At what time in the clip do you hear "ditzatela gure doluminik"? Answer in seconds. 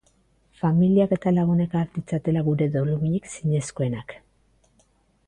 1.97-3.29